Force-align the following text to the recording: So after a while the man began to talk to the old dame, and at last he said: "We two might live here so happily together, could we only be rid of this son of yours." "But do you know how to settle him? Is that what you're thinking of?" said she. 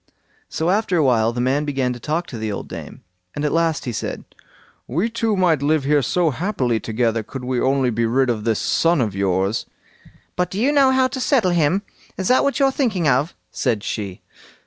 So 0.49 0.71
after 0.71 0.97
a 0.97 1.03
while 1.03 1.31
the 1.31 1.39
man 1.39 1.63
began 1.63 1.93
to 1.93 1.99
talk 1.99 2.25
to 2.25 2.39
the 2.39 2.51
old 2.51 2.67
dame, 2.67 3.03
and 3.35 3.45
at 3.45 3.51
last 3.51 3.85
he 3.85 3.91
said: 3.91 4.23
"We 4.87 5.11
two 5.11 5.37
might 5.37 5.61
live 5.61 5.83
here 5.83 6.01
so 6.01 6.31
happily 6.31 6.79
together, 6.79 7.21
could 7.21 7.43
we 7.43 7.61
only 7.61 7.91
be 7.91 8.07
rid 8.07 8.31
of 8.31 8.43
this 8.43 8.57
son 8.57 8.99
of 8.99 9.13
yours." 9.13 9.67
"But 10.35 10.49
do 10.49 10.59
you 10.59 10.71
know 10.71 10.89
how 10.89 11.07
to 11.09 11.19
settle 11.19 11.51
him? 11.51 11.83
Is 12.17 12.29
that 12.29 12.43
what 12.43 12.57
you're 12.57 12.71
thinking 12.71 13.07
of?" 13.07 13.35
said 13.51 13.83
she. 13.83 14.23